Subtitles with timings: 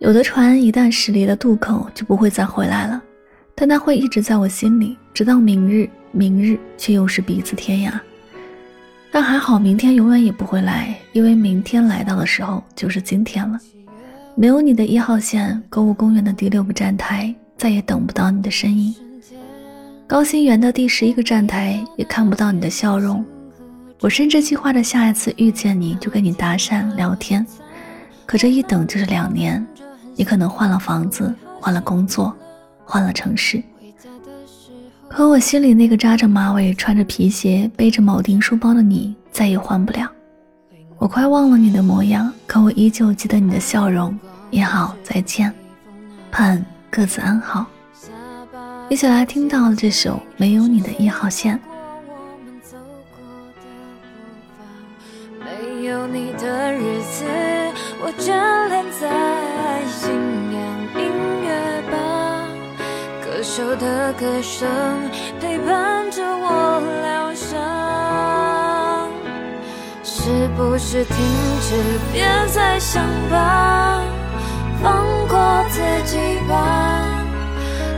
[0.00, 3.02] 有的船一旦驶离了渡口，就不会再回来了，
[3.54, 5.88] 但它会一直在我心里，直到明日。
[6.12, 7.92] 明日却又是彼此天涯。
[9.12, 13.60] 但还好，明天永远也不会来，因为明天来到的时候就是今天了。
[14.34, 18.92] 没有你的一号线，购物公园的第六个站台再也等不到你的身影。
[20.06, 23.24] 高新园的第十一个站台也看不到你的笑容。
[24.00, 27.46] 我甚至计划着下一次遇见你就跟你搭讪聊天，
[28.24, 29.64] 可这一等就是两年。
[30.14, 32.34] 你可能换了房子，换了工作，
[32.84, 33.62] 换了城市。
[35.08, 40.08] 可我心里那个扎着马尾、穿着皮鞋、背着铆钉书包的你，再也换不了。
[40.98, 44.16] 我快忘了你的模样，可我依旧记得你的笑容。
[44.50, 45.52] 你好，再见，
[46.30, 47.66] 盼各自安好。
[48.88, 51.56] 一起来听到这首《没有你的一号线》。
[55.38, 57.24] 没有你的日子，
[58.02, 58.34] 我眷
[58.68, 59.08] 恋在
[63.60, 64.66] 手的歌声
[65.38, 69.10] 陪伴着我疗伤，
[70.02, 71.14] 是不是停
[71.60, 71.74] 止？
[72.10, 74.00] 别再想吧，
[74.82, 76.16] 放过自己
[76.48, 77.04] 吧，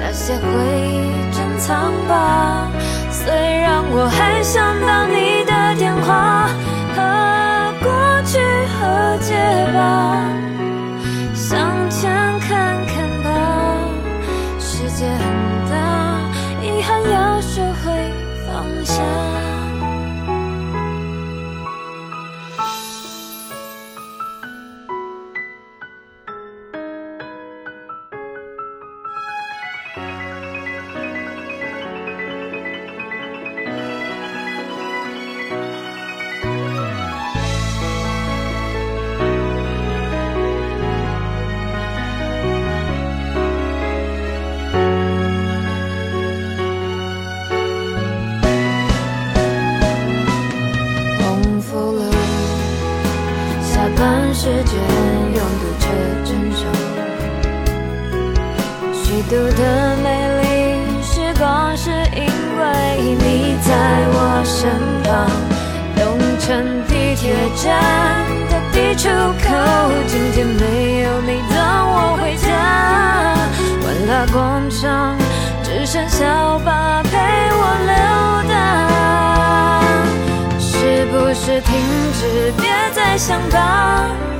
[0.00, 0.42] 那些回
[0.90, 2.68] 忆珍藏吧。
[3.12, 6.48] 虽然我还想到你的电话
[6.96, 6.98] 和
[7.80, 7.86] 过
[8.24, 8.40] 去
[8.74, 9.36] 和解
[9.72, 10.18] 吧。
[14.58, 15.33] 世界很
[18.84, 19.43] 下。
[54.34, 54.74] 时间
[55.32, 55.86] 拥堵着
[56.24, 56.60] 争手，
[58.92, 60.06] 虚度的美
[60.42, 60.44] 丽
[61.02, 62.18] 时光，是因
[62.58, 62.62] 为
[63.14, 63.70] 你在
[64.12, 64.52] 我身
[65.04, 65.08] 旁。
[65.96, 66.02] 东
[66.40, 67.64] 城地铁站
[68.50, 69.48] 的地出口，
[70.08, 71.56] 今天没有你等
[71.92, 72.44] 我回家。
[73.86, 75.16] 万达广场
[75.62, 77.10] 只剩小巴陪
[77.52, 77.94] 我溜
[78.52, 78.52] 达，
[80.58, 81.70] 是不是停
[82.18, 82.73] 止？
[83.14, 84.33] 再想吧。